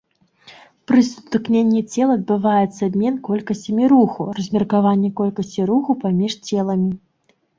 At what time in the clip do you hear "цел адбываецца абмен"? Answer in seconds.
1.95-3.19